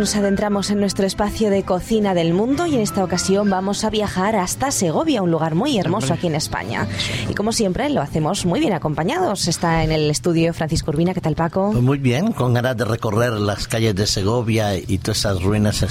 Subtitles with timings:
[0.00, 3.90] nos adentramos en nuestro espacio de cocina del mundo y en esta ocasión vamos a
[3.90, 6.88] viajar hasta Segovia, un lugar muy hermoso aquí en España.
[7.28, 9.46] Y como siempre, lo hacemos muy bien acompañados.
[9.46, 11.12] Está en el estudio Francisco Urbina.
[11.12, 11.72] ¿Qué tal, Paco?
[11.72, 15.82] Pues muy bien, con ganas de recorrer las calles de Segovia y todas esas ruinas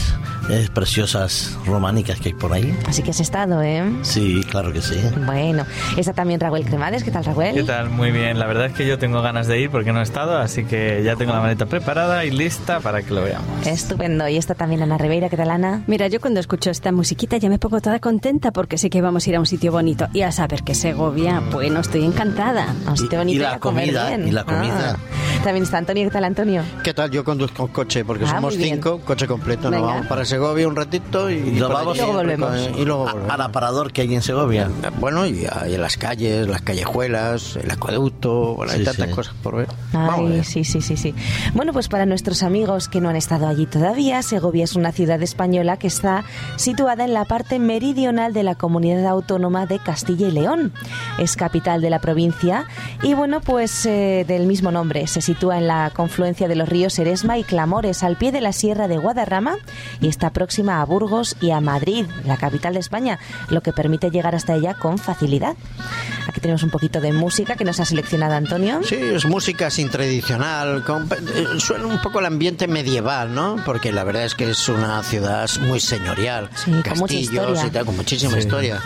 [0.50, 2.76] eh, preciosas románicas que hay por ahí.
[2.88, 3.84] Así que has estado, ¿eh?
[4.02, 5.00] Sí, claro que sí.
[5.28, 7.04] Bueno, está también Raúl Cremades.
[7.04, 7.54] ¿Qué tal, Raúl?
[7.54, 7.92] ¿Qué tal?
[7.92, 8.40] Muy bien.
[8.40, 11.04] La verdad es que yo tengo ganas de ir porque no he estado, así que
[11.04, 13.68] ya tengo la maleta preparada y lista para que lo veamos.
[13.68, 13.99] Estupendo.
[14.02, 15.28] Y está también Ana Ribeira.
[15.30, 15.84] ¿Qué tal, Ana?
[15.88, 19.26] Mira, yo cuando escucho esta musiquita ya me pongo toda contenta porque sé que vamos
[19.26, 20.08] a ir a un sitio bonito.
[20.14, 22.74] Y a saber que Segovia, bueno, estoy encantada.
[22.88, 24.28] Un sitio bonito y la a comer comida, bien.
[24.28, 24.96] y la comida.
[24.96, 25.44] Ah.
[25.44, 26.06] También está Antonio.
[26.06, 26.64] ¿Qué tal, Antonio?
[26.84, 27.12] ¿Qué tal?
[27.12, 29.70] Yo conduzco coche porque Ah, somos cinco, coche completo.
[29.70, 32.70] Nos vamos para Segovia un ratito y, Y lo vamos- Luego volvemos.
[32.78, 33.34] Y luego A- volvemos.
[33.34, 34.70] Al aparador que hay en Segovia.
[35.00, 39.14] Bueno, y, en las calles, las callejuelas, el acueducto, bueno, hay Sí, tantas sí.
[39.16, 39.68] cosas por ver.
[39.94, 41.16] Ay, sí, sí, sí, sí.
[41.54, 45.22] Bueno, pues para nuestros amigos que no han estado allí todavía, Segovia es una ciudad
[45.22, 46.24] española que está
[46.58, 50.74] situada en la parte meridional de la comunidad autónoma de Castilla y León.
[51.18, 52.66] Es capital de la provincia
[53.02, 55.08] y bueno, pues eh, del mismo nombre.
[55.08, 58.54] Se sitúa en la confluencia de los ríos Eresma y Clamores al pie de la
[58.54, 59.58] sierra de Guadarrama
[60.02, 64.12] y está próxima a Burgos y a Madrid, la capital de España, lo que permite
[64.12, 65.56] llegar hasta ella con facilidad.
[66.28, 68.82] Aquí tenemos un poquito de música que nos ha seleccionado Antonio.
[68.84, 73.56] Sí, es música sin tradicional, con- eh, suena un poco el ambiente medieval, ¿no?
[73.66, 77.70] Porque la verdad es que es una ciudad muy señorial, Sí, con mucha castillos y
[77.70, 78.82] tal, con muchísima historia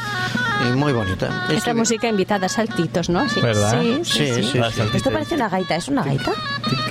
[0.70, 1.46] y muy bonita.
[1.50, 3.28] Esta Estoy- música invitada a saltitos, ¿no?
[3.28, 3.42] Sí.
[3.42, 3.82] ¿Verdad?
[3.82, 4.50] Sí, sí, Sí, sí.
[4.52, 4.76] sí, La sí.
[4.78, 4.98] saltita.
[4.98, 6.32] Esto parece una gaita, ¿es una gaita?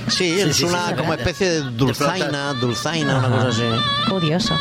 [0.07, 4.09] Sí, Sí, es sí, una sí, como especie de dulzaina, dulzaina, una cosa así.
[4.09, 4.53] Curioso.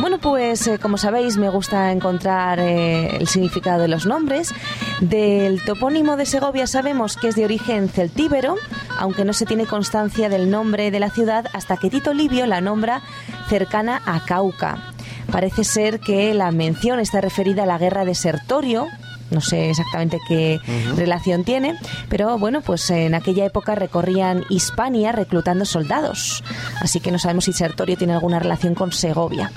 [0.00, 4.54] Bueno, pues eh, como sabéis, me gusta encontrar eh, el significado de los nombres.
[5.00, 8.56] Del topónimo de Segovia sabemos que es de origen celtíbero,
[8.98, 12.60] aunque no se tiene constancia del nombre de la ciudad hasta que Tito Livio la
[12.60, 13.02] nombra
[13.48, 14.92] cercana a Cauca.
[15.30, 18.86] Parece ser que la mención está referida a la guerra de Sertorio.
[19.30, 20.58] No sé exactamente qué
[20.96, 21.76] relación tiene,
[22.08, 26.42] pero bueno, pues en aquella época recorrían Hispania reclutando soldados.
[26.80, 29.52] Así que no sabemos si Sertorio tiene alguna relación con Segovia.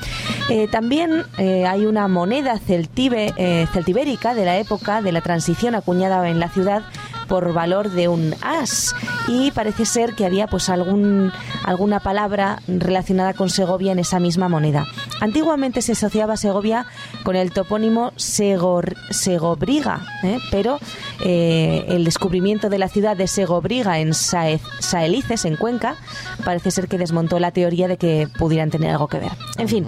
[0.50, 5.76] Eh, también eh, hay una moneda celtibe- eh, celtibérica de la época de la transición
[5.76, 6.84] acuñada en la ciudad
[7.28, 8.94] por valor de un as
[9.28, 11.32] y parece ser que había pues algún
[11.64, 14.86] alguna palabra relacionada con Segovia en esa misma moneda.
[15.24, 16.86] Antiguamente se asociaba Segovia
[17.24, 20.38] con el topónimo Segor- Segobriga, ¿eh?
[20.52, 20.80] pero
[21.24, 25.96] eh, el descubrimiento de la ciudad de Segobriga en Saez- Saelices, en Cuenca,
[26.44, 29.32] parece ser que desmontó la teoría de que pudieran tener algo que ver.
[29.58, 29.88] En fin,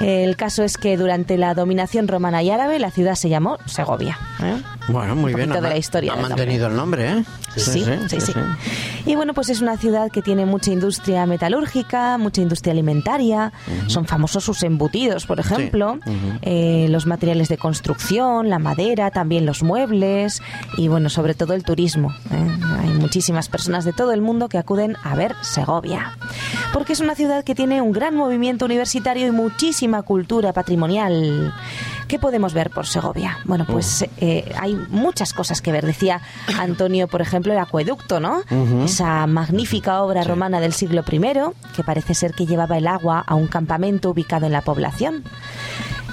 [0.00, 4.18] el caso es que durante la dominación romana y árabe la ciudad se llamó Segovia.
[4.42, 4.60] ¿eh?
[4.88, 5.52] Bueno, muy Un bien.
[5.52, 7.24] ha de la historia Ha mantenido el nombre, ¿eh?
[7.56, 8.32] Sí, sí, sí,
[9.06, 13.50] Y bueno, pues es una ciudad que tiene mucha industria metalúrgica, mucha industria alimentaria.
[13.86, 15.98] Son famosos sus embutidos, por ejemplo,
[16.42, 20.42] eh, los materiales de construcción, la madera, también los muebles
[20.76, 22.14] y bueno, sobre todo el turismo.
[22.30, 22.58] ¿eh?
[22.82, 26.16] Hay muchísimas personas de todo el mundo que acuden a ver Segovia.
[26.74, 29.30] Porque es una ciudad que tiene un gran movimiento universitario y
[30.02, 31.52] cultura patrimonial.
[32.08, 33.38] ¿Qué podemos ver por Segovia?
[33.44, 35.84] Bueno, pues eh, hay muchas cosas que ver.
[35.84, 36.20] Decía
[36.58, 38.42] Antonio, por ejemplo, el acueducto, ¿no?
[38.84, 41.20] Esa magnífica obra romana del siglo I,
[41.74, 45.24] que parece ser que llevaba el agua a un campamento ubicado en la población.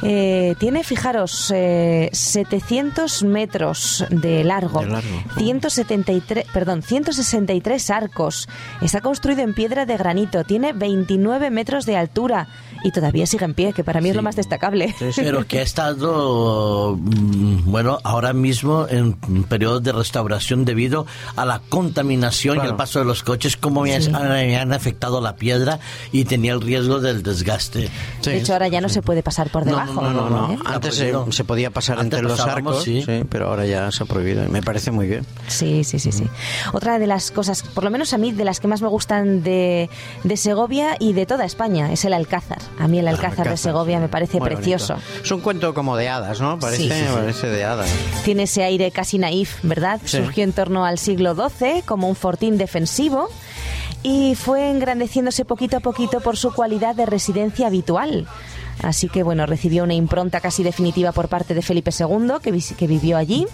[0.04, 5.10] Eh, tiene, fijaros, eh, 700 metros de largo, De largo.
[5.38, 8.48] 173, perdón, 163 arcos.
[8.82, 12.48] Está construido en piedra de granito, tiene 29 metros de altura
[12.84, 14.94] y todavía sigue en pie, que para mí es lo más destacable.
[15.16, 19.14] Pero que ha estado, mm, bueno, ahora mismo en
[19.48, 21.06] periodo de restauración debido
[21.36, 23.92] a la contaminación y el paso de los coches, como Sí.
[24.14, 25.80] han, han afectado la piedra
[26.12, 27.90] y tenía el riesgo del desgaste.
[28.24, 30.52] De hecho, ahora ya no se puede pasar por No, no, no, no.
[30.54, 30.58] ¿eh?
[30.66, 31.32] Antes Está se, prohibido.
[31.32, 33.04] se podía pasar Antes entre los arcos, sí.
[33.06, 34.44] sí, pero ahora ya se ha prohibido.
[34.44, 35.26] y Me parece muy bien.
[35.48, 36.26] Sí, sí, sí, sí.
[36.74, 39.44] Otra de las cosas, por lo menos a mí, de las que más me gustan
[39.44, 39.90] de,
[40.24, 42.60] de Segovia y de toda España, es el Alcázar.
[42.80, 44.02] A mí el Alcázar, de Segovia sí.
[44.02, 44.94] me parece Muy precioso.
[44.96, 45.24] bonito.
[45.24, 46.60] Es un cuento como de hadas, ¿no?
[46.60, 47.14] Parece, Sí, sí, sí.
[47.14, 47.90] parece de hadas.
[48.24, 50.00] Tiene ese aire casi naif, ¿verdad?
[50.06, 50.18] Sí.
[50.18, 53.30] Surgió en torno al siglo XII como un fortín defensivo
[54.02, 58.28] y fue engrandeciéndose poquito a poquito por su cualidad de residencia habitual.
[58.82, 62.88] Así que bueno, recibió una impronta casi definitiva por parte de Felipe II, que, que
[62.88, 63.48] vivió allí,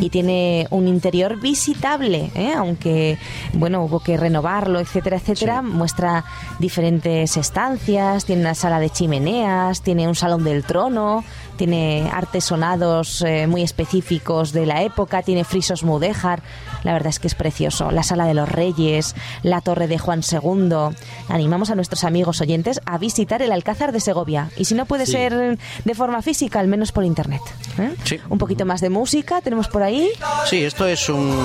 [0.00, 2.52] y tiene un interior visitable, ¿eh?
[2.56, 3.18] aunque
[3.54, 5.62] bueno, hubo que renovarlo, etcétera, etcétera.
[5.62, 6.24] Muestra
[6.58, 11.24] diferentes estancias, tiene una sala de chimeneas, tiene un salón del trono,
[11.58, 16.42] tiene artesonados eh, muy específicos de la época, tiene frisos mudéjar,
[16.84, 17.90] la verdad es que es precioso.
[17.90, 20.96] La Sala de los Reyes, la Torre de Juan II.
[21.28, 24.48] Animamos a nuestros amigos oyentes a visitar el Alcázar de Segovia.
[24.56, 25.12] Y si no puede Sí.
[25.12, 27.42] ser de forma física, al menos por internet.
[27.78, 27.94] ¿eh?
[28.04, 28.18] Sí.
[28.30, 30.08] Un poquito más de música tenemos por ahí.
[30.48, 31.36] Sí, esto es un-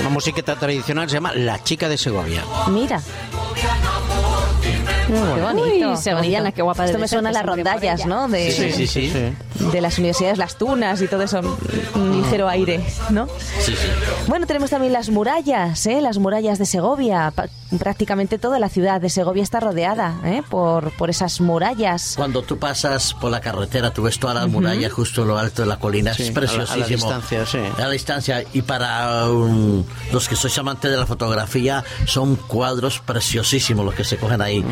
[0.00, 2.42] una musiqueta tradicional, se llama La Chica de Segovia.
[2.68, 3.00] Mira.
[5.10, 5.90] Qué bonito.
[5.90, 8.06] Uy, sevillana, qué guapa Esto me suena a las rondallas.
[8.06, 8.28] ¿no?
[8.28, 9.12] De, Sí, sí, sí.
[9.72, 11.40] de las universidades Las Tunas y todo eso,
[11.94, 12.80] un ligero aire,
[13.10, 13.26] ¿no?
[13.60, 13.88] Sí, sí.
[14.28, 16.00] Bueno, tenemos también las murallas, ¿eh?
[16.00, 17.32] las murallas de Segovia.
[17.78, 20.42] Prácticamente toda la ciudad de Segovia está rodeada ¿eh?
[20.48, 22.14] por, por esas murallas.
[22.16, 25.62] Cuando tú pasas por la carretera, tú ves todas las murallas justo en lo alto
[25.62, 26.12] de la colina.
[26.14, 27.12] Sí, es a la- a la preciosísimo.
[27.12, 27.58] distancia, sí.
[27.76, 28.44] A la distancia.
[28.52, 34.04] Y para um, los que sois amantes de la fotografía, son cuadros preciosísimos los que
[34.04, 34.64] se cogen ahí.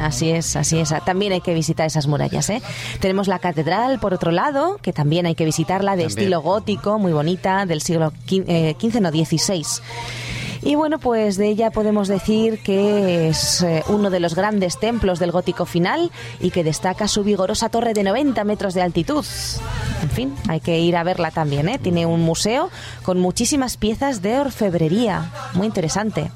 [0.00, 0.94] Así es, así es.
[1.04, 2.48] También hay que visitar esas murallas.
[2.50, 2.62] ¿eh?
[3.00, 6.18] Tenemos la catedral, por otro lado, que también hay que visitarla, de También.
[6.18, 9.64] estilo gótico, muy bonita, del siglo XV, eh, no, XVI.
[10.64, 15.18] Y bueno, pues de ella podemos decir que es eh, uno de los grandes templos
[15.18, 19.24] del gótico final y que destaca su vigorosa torre de 90 metros de altitud.
[20.02, 21.68] En fin, hay que ir a verla también.
[21.68, 21.80] ¿eh?
[21.80, 22.70] Tiene un museo
[23.02, 25.32] con muchísimas piezas de orfebrería.
[25.54, 26.30] Muy interesante.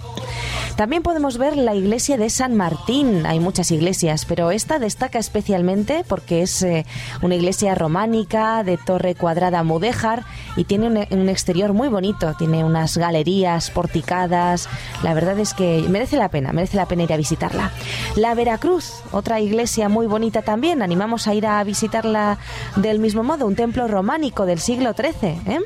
[0.77, 3.25] También podemos ver la iglesia de San Martín.
[3.25, 6.85] Hay muchas iglesias, pero esta destaca especialmente porque es eh,
[7.23, 10.25] una iglesia románica de torre cuadrada mudéjar
[10.55, 12.35] y tiene un, un exterior muy bonito.
[12.35, 14.69] Tiene unas galerías porticadas.
[15.03, 17.73] La verdad es que merece la pena, merece la pena ir a visitarla.
[18.15, 20.83] La Veracruz, otra iglesia muy bonita también.
[20.83, 22.39] Animamos a ir a visitarla
[22.77, 25.41] del mismo modo, un templo románico del siglo XIII.
[25.47, 25.61] ¿eh?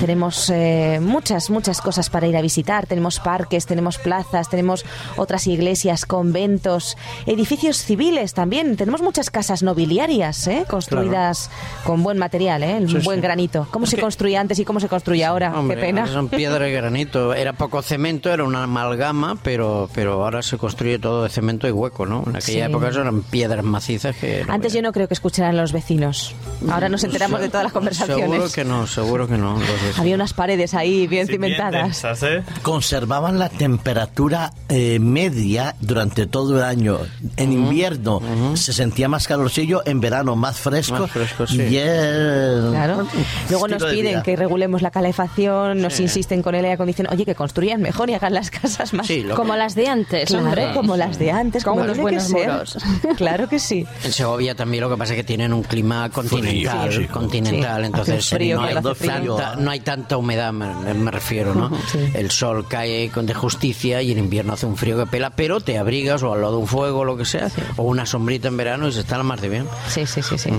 [0.00, 2.86] Tenemos eh, muchas, muchas cosas para ir a visitar.
[2.86, 4.84] Tenemos parques, tenemos plazas, tenemos
[5.16, 6.96] otras iglesias, conventos,
[7.26, 8.76] edificios civiles también.
[8.76, 10.64] Tenemos muchas casas nobiliarias ¿eh?
[10.68, 11.50] construidas
[11.84, 12.84] con buen material, ¿eh?
[12.88, 13.22] Sí, buen sí.
[13.22, 13.66] granito.
[13.70, 15.52] ¿Cómo se construía antes y cómo se construye ahora?
[15.58, 16.06] Hombre, Qué pena.
[16.06, 17.34] Son piedra y granito.
[17.34, 21.70] Era poco cemento, era una amalgama, pero, pero ahora se construye todo de cemento y
[21.70, 22.22] hueco, ¿no?
[22.26, 22.70] En aquella Sí.
[22.72, 24.44] época eso eran piedras macizas que...
[24.48, 26.34] Antes yo no creo que escucharan los vecinos.
[26.70, 28.24] Ahora nos enteramos de todas las conversaciones.
[28.24, 29.58] Seguro que no, seguro que no.
[29.98, 31.82] Había unas paredes ahí bien Sí, bien cimentadas.
[31.84, 32.42] densas, ¿eh?
[32.62, 36.98] Conservaban la temperatura eh, media durante todo el año.
[37.36, 38.20] En invierno
[38.54, 40.98] se sentía más calorcillo, en verano más fresco.
[41.00, 41.62] Más fresco, sí.
[41.62, 43.06] Y el- Claro.
[43.50, 47.14] Luego nos piden que regulemos la calefacción, nos insisten con el aire acondicionado.
[47.14, 49.06] Oye, que construyan mejor y hagan las casas más.
[49.06, 50.28] Sí, Como las de antes.
[50.28, 52.78] Claro, como las de antes, como que buenos muros.
[53.16, 53.86] Claro que sí.
[54.04, 58.28] En Segovia también lo que pasa es que tienen un clima continental, continental, Sí, entonces
[58.28, 61.70] frío, no, hay tanta, no hay tanta humedad, me, me refiero, ¿no?
[61.90, 61.98] Sí.
[62.14, 65.60] El sol cae con de justicia y en invierno hace un frío que pela, pero
[65.60, 68.48] te abrigas o al lado de un fuego o lo que sea, o una sombrita
[68.48, 69.66] en verano y se está la más de bien.
[69.88, 70.50] Sí, sí, sí, sí.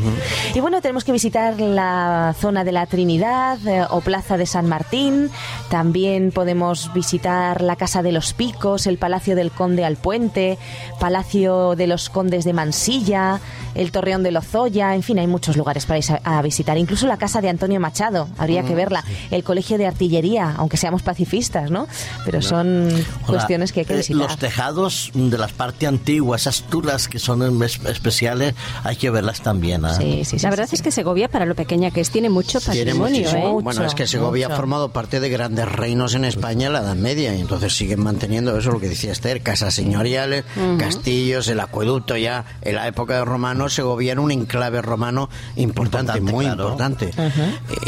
[0.53, 4.67] Y bueno, tenemos que visitar la zona de la Trinidad eh, o Plaza de San
[4.67, 5.29] Martín.
[5.69, 10.57] También podemos visitar la Casa de los Picos, el Palacio del Conde Alpuente,
[10.99, 13.39] Palacio de los Condes de Mansilla,
[13.75, 14.95] el Torreón de Lozoya.
[14.95, 16.77] En fin, hay muchos lugares para ir a, a visitar.
[16.77, 19.03] Incluso la Casa de Antonio Machado, habría que verla.
[19.31, 21.87] El Colegio de Artillería, aunque seamos pacifistas, ¿no?
[22.25, 22.89] Pero son
[23.25, 24.17] cuestiones que hay que eh, visitar.
[24.21, 28.53] Los tejados de las partes antiguas, esas tulas que son es- especiales,
[28.83, 29.85] hay que verlas también.
[29.85, 29.93] ¿ah?
[29.95, 32.29] Sí, sí, sí, La verdad sí, es que Segovia, para lo pequeña que es, tiene
[32.29, 33.19] mucho Tiene patrimonio.
[33.19, 33.39] muchísimo.
[33.47, 33.51] ¿eh?
[33.51, 34.53] Mucho, bueno, es que Segovia mucho.
[34.53, 38.01] ha formado parte de grandes reinos en España en la Edad Media y entonces siguen
[38.01, 40.43] manteniendo eso, lo que decía Esther, casas señoriales,
[40.79, 42.45] castillos, el acueducto ya.
[42.61, 46.63] En la época de romanos, Segovia era un enclave romano importante, Importante, muy claro.
[46.63, 47.11] importante.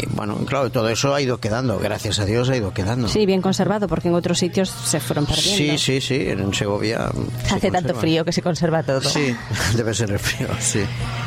[0.02, 3.08] Y bueno, claro, todo eso ha ido quedando, gracias a Dios ha ido quedando.
[3.08, 5.56] Sí, bien conservado, porque en otros sitios se fueron perdiendo.
[5.58, 7.10] Sí, sí, sí, en Segovia.
[7.46, 9.00] se Hace tanto frío que se conserva todo.
[9.00, 9.34] Sí,
[9.76, 10.80] debe ser el frío, sí.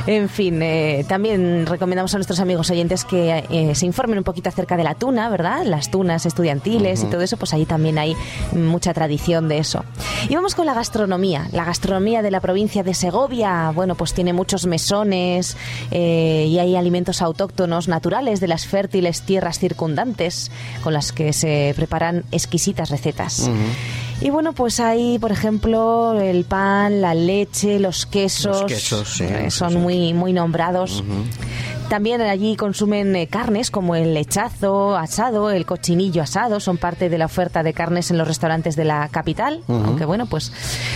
[0.07, 4.49] En fin, eh, también recomendamos a nuestros amigos oyentes que eh, se informen un poquito
[4.49, 5.63] acerca de la tuna, ¿verdad?
[5.65, 8.15] Las tunas estudiantiles y todo eso, pues ahí también hay
[8.53, 9.83] mucha tradición de eso.
[10.27, 11.47] Y vamos con la gastronomía.
[11.51, 15.57] La gastronomía de la provincia de Segovia, bueno, pues tiene muchos mesones
[15.91, 20.51] eh, y hay alimentos autóctonos naturales de las fértiles tierras circundantes
[20.83, 23.49] con las que se preparan exquisitas recetas.
[24.21, 28.61] Y bueno, pues hay, por ejemplo, el pan, la leche, los quesos.
[28.61, 31.03] Los quesos, sí, eh, son muy, muy nombrados.
[31.91, 37.17] También allí consumen eh, carnes como el lechazo asado, el cochinillo asado, son parte de
[37.17, 40.53] la oferta de carnes en los restaurantes de la capital, aunque bueno, pues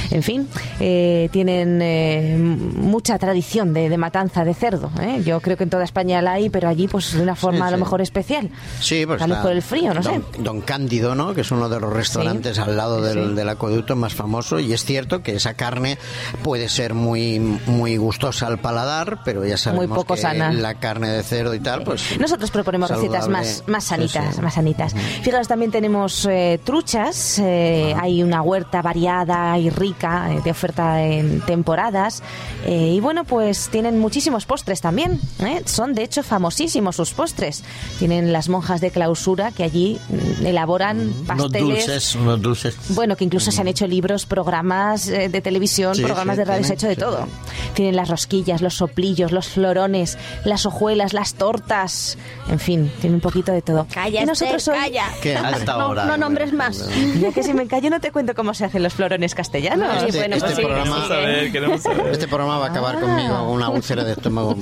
[0.09, 0.47] en fin,
[0.79, 4.89] eh, tienen eh, mucha tradición de, de matanza de cerdo.
[5.01, 5.21] ¿eh?
[5.25, 7.71] Yo creo que en toda España la hay, pero allí pues de una forma a
[7.71, 7.83] lo sí.
[7.83, 8.49] mejor especial.
[8.79, 10.41] Sí, pues Tal vez por el frío, no don, sé.
[10.41, 11.33] Don Cándido, ¿no?
[11.33, 14.61] Que es uno de los restaurantes al lado del, del acueducto más famoso.
[14.61, 15.97] Y es cierto que esa carne
[16.41, 20.53] puede ser muy, muy gustosa al paladar, pero ya sabemos poco que sana.
[20.53, 22.19] la carne de cerdo y tal, pues.
[22.19, 23.47] Nosotros proponemos recetas saludable.
[23.47, 24.41] más, más Sí, sanitas, sí.
[24.41, 24.93] más sanitas.
[25.23, 31.01] Fijaros, también tenemos eh, truchas, eh, hay una huerta variada y rica eh, de oferta
[31.01, 32.21] en temporadas.
[32.65, 35.19] eh, y bueno, pues tienen muchísimos postres también.
[35.39, 35.63] ¿eh?
[35.65, 37.63] Son de hecho famosísimos sus postres.
[37.99, 41.61] Tienen las monjas de clausura que allí mm, elaboran pasteles.
[41.61, 42.75] dulces, unos dulces.
[42.89, 46.45] Bueno, que incluso se han hecho libros, programas eh, de televisión, Sí, programas sí, de
[46.45, 47.27] radio, se ha hecho de todo.
[47.73, 50.74] Tienen las rosquillas, los soplillos, los florones, las hojuelas,
[51.13, 52.17] las tortas,
[52.49, 53.87] en fin, tienen un poquito de todo.
[53.93, 55.05] Calla, y nosotros Esther, hoy, calla.
[55.21, 55.35] ¿Qué?
[55.35, 56.05] Hasta No, ahora.
[56.05, 56.89] no nombres más.
[57.19, 59.99] ya que si me callo no te cuento cómo se hacen los florones castellanos.
[60.01, 62.07] Sí, Este, bueno, este pues programa, saber, queremos saber.
[62.11, 64.55] este programa va a acabar conmigo con una úlcera de estómago.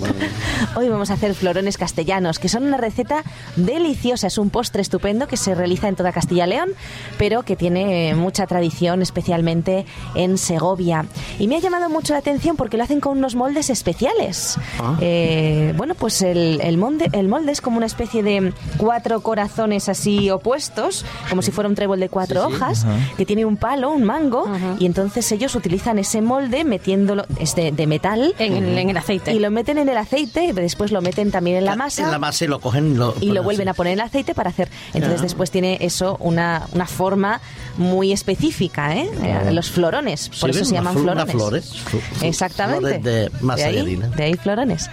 [0.76, 3.24] Hoy vamos a hacer florones castellanos, que son una receta
[3.56, 4.28] deliciosa.
[4.28, 6.70] Es un postre estupendo que se realiza en toda Castilla y León,
[7.18, 11.06] pero que tiene mucha tradición, especialmente en Segovia.
[11.40, 14.58] Y me ha llamado mucho la atención porque lo hacen con unos moldes especiales.
[14.80, 14.98] Ah.
[15.02, 19.90] Eh, bueno, pues el, el molde, el molde es como una especie de cuatro corazones
[19.90, 22.86] así opuestos, como si fuera un trébol de cuatro hojas,
[23.18, 24.48] que tiene un palo, un mango,
[24.80, 28.98] y entonces ellos utilizan ese molde metiéndolo, es de, de metal, En, el- en el
[28.98, 29.34] aceite.
[29.34, 32.12] y lo meten en el aceite y después lo meten también en la masa En
[32.12, 34.06] la masa y lo cogen y lo, y ponen lo vuelven a poner en el
[34.06, 34.70] aceite para hacer.
[34.94, 37.42] Entonces después tiene eso una, una forma
[37.78, 39.10] muy específica, ¿eh?
[39.24, 41.32] Eh, Los florones, por Sí, eso se llaman florones.
[41.34, 42.80] flores, fl- fl- Exactamente.
[43.00, 44.08] flores de masa de ahí, harina.
[44.08, 44.90] de ahí florones.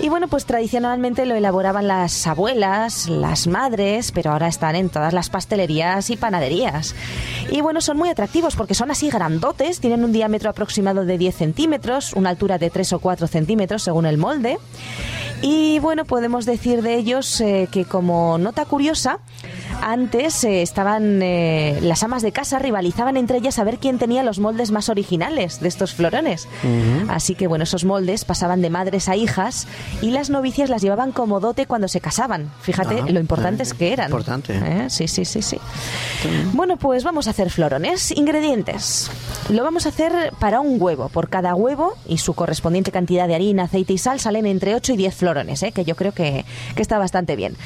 [0.00, 5.12] Y bueno, pues tradicionalmente lo elaboraban las abuelas, las madres, pero ahora están en todas
[5.12, 6.94] las pastelerías y panaderías.
[7.50, 11.34] Y bueno, son muy atractivos porque son así grandotes, tienen un diámetro aproximado de 10
[11.34, 14.58] centímetros, una altura de 3 o 4 centímetros según el molde.
[15.42, 19.20] Y bueno, podemos decir de ellos eh, que como nota curiosa,
[19.82, 24.22] antes eh, estaban eh, las amas de casa rivalizaban entre ellas a ver quién tenía
[24.22, 26.48] los moldes más originales de estos florones.
[27.08, 29.66] Así que bueno, esos moldes pasaban de madres a hijas
[30.02, 32.50] y las novicias las llevaban como dote cuando se casaban.
[32.60, 34.06] Fíjate Ah, lo importantes eh, que eran.
[34.10, 34.54] importante.
[34.56, 34.90] ¿Eh?
[34.90, 35.58] Sí, sí, sí, sí.
[36.52, 38.10] Bueno, pues vamos a hacer florones.
[38.16, 39.10] Ingredientes.
[39.50, 41.08] Lo vamos a hacer para un huevo.
[41.08, 44.92] Por cada huevo y su correspondiente cantidad de harina, aceite y sal salen entre 8
[44.94, 45.72] y 10 florones, ¿eh?
[45.72, 46.44] que yo creo que,
[46.74, 47.56] que está bastante bien.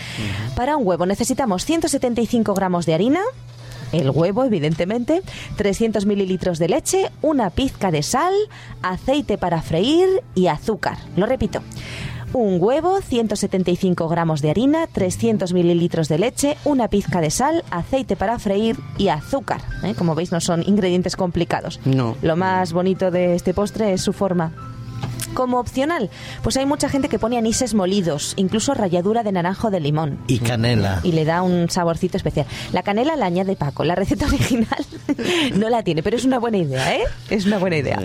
[0.57, 1.65] Para un huevo necesitamos
[2.03, 3.21] 175 gramos de harina,
[3.93, 5.23] el huevo, evidentemente,
[5.57, 8.35] 300 mililitros de leche, una pizca de sal,
[8.83, 10.99] aceite para freír y azúcar.
[11.15, 11.61] Lo repito.
[12.33, 18.17] Un huevo, 175 gramos de harina, 300 mililitros de leche, una pizca de sal, aceite
[18.17, 19.61] para freír y azúcar.
[19.85, 19.95] ¿eh?
[19.97, 21.79] Como veis, no son ingredientes complicados.
[21.85, 22.17] No.
[22.21, 24.53] Lo más bonito de este postre es su forma.
[25.35, 26.11] Como opcional,
[26.43, 30.39] pues hay mucha gente que pone anises molidos, incluso ralladura de naranjo de limón Y
[30.39, 31.01] canela.
[31.03, 32.47] y le da un saborcito especial.
[32.73, 34.85] La canela la añade Paco, la receta original
[35.55, 37.05] no la tiene, pero es una buena idea, ¿eh?
[37.31, 37.99] Es una buena idea.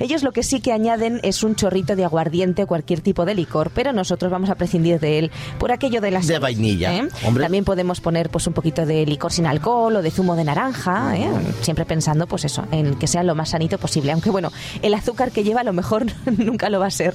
[0.00, 3.34] Ellos lo que sí que añaden es un chorrito de aguardiente o cualquier tipo de
[3.34, 6.92] licor, pero nosotros vamos a prescindir de él por aquello de las De vainilla,
[7.24, 7.44] hombre.
[7.44, 11.16] También podemos poner pues un poquito de licor sin alcohol o de zumo de naranja,
[11.16, 11.28] ¿eh?
[11.62, 14.50] siempre pensando pues eso, en que sea lo más sanito posible, aunque bueno,
[14.82, 16.06] el azúcar que lleva a lo mejor
[16.38, 17.14] nunca lo va a ser.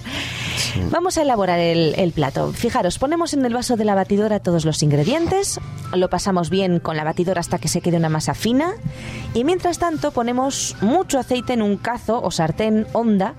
[0.89, 2.53] Vamos a elaborar el, el plato.
[2.53, 5.59] Fijaros, ponemos en el vaso de la batidora todos los ingredientes,
[5.93, 8.73] lo pasamos bien con la batidora hasta que se quede una masa fina
[9.33, 13.35] y mientras tanto ponemos mucho aceite en un cazo o sartén honda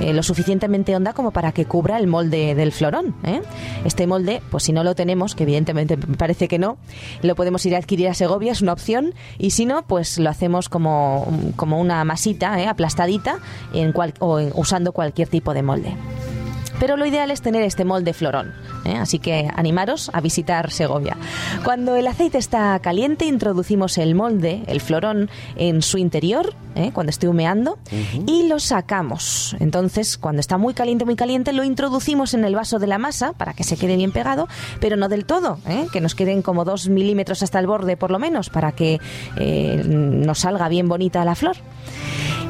[0.00, 3.14] eh, lo suficientemente honda como para que cubra el molde del florón.
[3.24, 3.40] ¿eh?
[3.84, 6.76] Este molde, pues si no lo tenemos, que evidentemente me parece que no,
[7.22, 10.28] lo podemos ir a adquirir a Segovia, es una opción, y si no, pues lo
[10.30, 11.26] hacemos como,
[11.56, 12.66] como una masita ¿eh?
[12.66, 13.38] aplastadita
[13.72, 15.94] en cual- o en- usando cualquier tipo de molde.
[16.78, 18.52] Pero lo ideal es tener este molde florón,
[18.86, 18.96] ¿eh?
[18.96, 21.16] así que animaros a visitar Segovia.
[21.64, 26.90] Cuando el aceite está caliente, introducimos el molde, el florón, en su interior, ¿eh?
[26.92, 27.78] cuando esté humeando,
[28.26, 29.56] y lo sacamos.
[29.60, 33.32] Entonces, cuando está muy caliente, muy caliente, lo introducimos en el vaso de la masa
[33.32, 34.48] para que se quede bien pegado,
[34.80, 35.86] pero no del todo, ¿eh?
[35.92, 39.00] que nos queden como dos milímetros hasta el borde, por lo menos, para que
[39.36, 41.56] nos salga bien bonita la flor.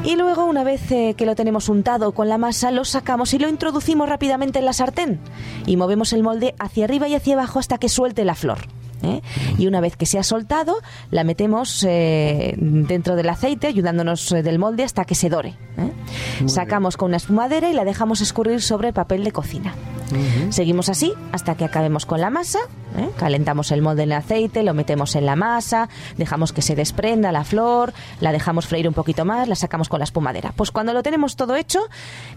[0.06, 3.40] Y luego, una vez eh, que lo tenemos untado con la masa, lo sacamos y
[3.40, 5.18] lo introducimos rápidamente en la sartén.
[5.66, 8.58] Y movemos el molde hacia arriba y hacia abajo hasta que suelte la flor.
[9.02, 9.22] ¿Eh?
[9.58, 10.76] Y una vez que se ha soltado,
[11.10, 15.54] la metemos eh, dentro del aceite, ayudándonos eh, del molde hasta que se dore.
[16.46, 19.74] Sacamos con una espumadera y la dejamos escurrir sobre papel de cocina.
[20.50, 22.60] Seguimos así hasta que acabemos con la masa.
[22.96, 23.10] ¿eh?
[23.16, 27.32] Calentamos el molde en el aceite, lo metemos en la masa, dejamos que se desprenda
[27.32, 30.52] la flor, la dejamos freír un poquito más, la sacamos con la espumadera.
[30.54, 31.80] Pues cuando lo tenemos todo hecho,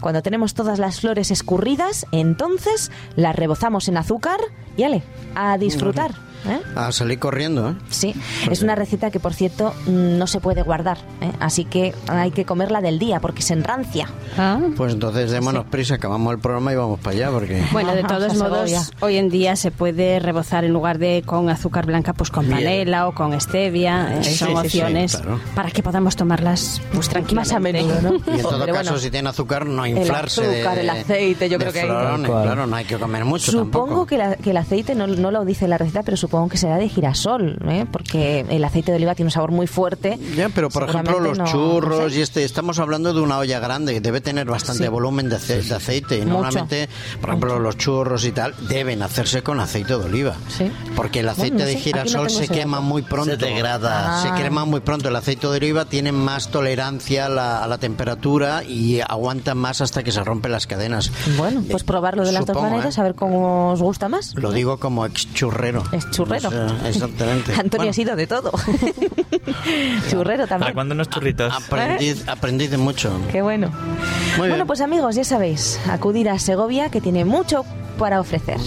[0.01, 4.39] cuando tenemos todas las flores escurridas, entonces las rebozamos en azúcar
[4.75, 5.04] y ale,
[5.36, 6.28] a disfrutar.
[6.48, 6.60] ¿Eh?
[6.75, 7.75] A salir corriendo, ¿eh?
[7.89, 8.13] Sí,
[8.50, 11.31] es una receta que por cierto no se puede guardar, ¿eh?
[11.39, 14.08] así que hay que comerla del día porque se enrancia.
[14.38, 14.60] Ah.
[14.77, 17.63] Pues entonces démonos prisa, acabamos el programa y vamos para allá porque...
[17.72, 21.86] Bueno, de todos modos, hoy en día se puede rebozar en lugar de con azúcar
[21.86, 24.17] blanca, pues con panela o con stevia.
[24.19, 25.39] eh, Sí, son sí, sí, opciones claro.
[25.55, 27.39] para que podamos tomarlas pues tranquilamente.
[27.39, 28.34] Más a menudo, ¿no?
[28.34, 30.89] Y en todo Pero caso, bueno, si tiene azúcar, no el inflarse de- azúcar, el
[30.89, 32.29] aceite, yo de creo que hay- florones.
[32.29, 34.05] Claro, no hay que comer mucho Supongo tampoco.
[34.05, 36.77] que, la- que el aceite, no, no lo dice la receta, pero supongo que será
[36.77, 37.86] de girasol, ¿eh?
[37.91, 40.17] porque el aceite de oliva tiene un sabor muy fuerte.
[40.36, 42.17] Ya, pero por ejemplo los no- churros no sé.
[42.17, 44.89] y este, estamos hablando de una olla grande que debe tener bastante Sí.
[44.89, 46.15] volumen de, ace- de aceite.
[46.17, 46.31] Y Mucho.
[46.33, 50.36] normalmente, por ejemplo, los churros y tal deben hacerse con aceite de oliva.
[50.50, 50.71] Sí.
[50.95, 52.88] Porque el aceite Bueno, no de girasol se quema dato.
[52.89, 53.31] muy pronto.
[53.31, 54.21] Se degrada.
[54.21, 54.36] Se Ah.
[54.36, 55.09] quema muy pronto.
[55.09, 59.81] El aceite de oliva tiene más tolerancia a la, a la temperatura y aguanta más
[59.81, 61.12] hasta que se rompen las cadenas.
[61.38, 63.01] Bueno, pues Eh, probarlo de las dos supongo, maneras, ¿eh?
[63.01, 64.33] a ver cómo os gusta más.
[64.36, 65.83] Lo digo como ex churrero.
[65.91, 66.50] Es churrero.
[66.86, 67.54] Exactamente.
[67.58, 68.52] Antonio Bueno, ha sido de todo.
[70.10, 70.74] Churrero ¿Para también.
[70.74, 71.54] cuándo unos churritos?
[71.54, 73.12] Aprendí, aprendí de mucho.
[73.32, 73.70] Qué bueno.
[73.70, 74.68] Muy bueno, bien.
[74.68, 77.66] pues amigos, ya sabéis, acudir a Segovia que tiene mucho
[77.98, 78.58] para ofrecer.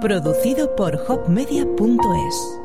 [0.00, 2.63] Producido por hopmedia.es